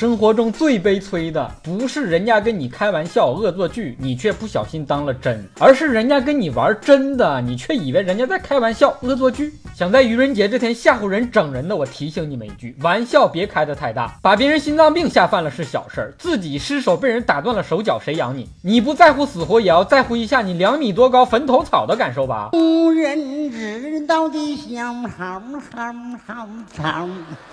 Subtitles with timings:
[0.00, 9.52] 生活中最悲催的，不是人家跟你开玩笑、恶作剧，你却不小心当了真，而是人家跟你玩真的，你却以为人家在开玩笑、恶作剧。
[9.74, 18.48] 想在愚人节这天吓唬人、整人的，我提醒你们一句：玩笑别开得太大，把别人心脏病吓犯了是小事儿，自己失手被人打断了手脚，谁养你？
[18.62, 22.48] 你不在乎死活，也要在乎一下你两米多高坟头草的感受吧。
[23.00, 25.92] 人知道的小好好
[26.26, 27.08] 好好。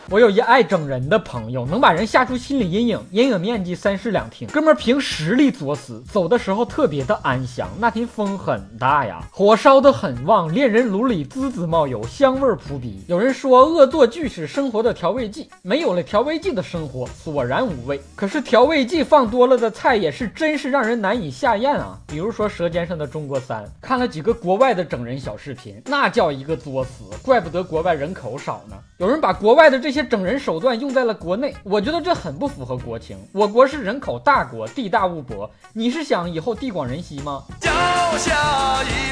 [0.09, 4.47] 我有一爱整人的朋友，能把人吓出心理阴影，阴影面积三室两厅。
[4.49, 7.69] 哥们儿凭实力作死，走的时候特别的安详。
[7.79, 13.01] 那天风很大呀，火烧得很旺，恋人炉里滋滋冒油，香味扑鼻。
[13.07, 18.01] 有人说恶作剧是生活的调味剂，没有了调味剂的生活索然无味。
[18.15, 21.99] 可是调味剂放多了的菜也是真是让人难以下咽啊。
[22.07, 28.75] 比如说《舌尖上的中国三》，看了几个国外的整人小视频，那叫一个作死，怪不得国外人口少呢。
[28.97, 33.17] 有人把国外的这些整人手段用在了国内，我觉得这很不符合国情。
[33.31, 37.43] 我国是人口大国，地大物博，你是想以后地广人稀吗？
[37.59, 37.69] 脚
[38.17, 39.06] 下一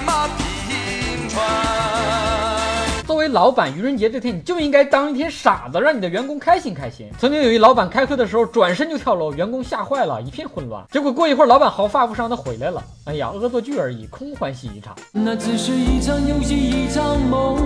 [3.26, 7.10] 为老板，愚人节这天你就应该当一天傻子，让你的员工开心开心。
[7.18, 10.86] 曾经有一老板开会的时候转身就跳楼，员工吓坏了，一片混乱。
[10.92, 12.84] 结果过一会儿，老板毫发无伤的回来了。
[13.06, 14.96] 哎呀，恶作剧而已，空欢喜一场。
[15.12, 17.58] 那只是一场游戏，一场梦。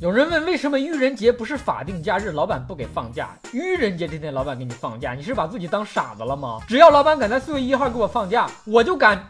[0.00, 3.28] 有人问为什么愚人节不是法定假日，老板不给放假？
[3.52, 6.58] 愚人节这天老板给你放假，你是把自己当傻子了吗？
[6.66, 9.24] 只要老板敢在四月一号给我放假，我就敢。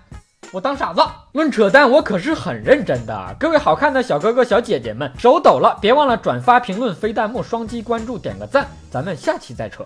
[0.50, 3.36] 我当傻子，论扯淡，我可是很认真的。
[3.38, 9.84] 各位好看的小哥哥小姐姐们，手抖了，别忘了转发、评论、飞弹幕、双击关注、点个赞，咱们下期再扯。